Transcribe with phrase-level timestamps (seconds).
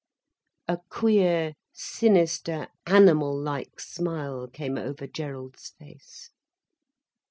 [0.67, 6.31] A queer, sinister, animal like smile came over Gerald's face.